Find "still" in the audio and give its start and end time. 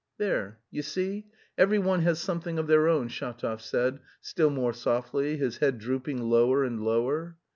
4.19-4.49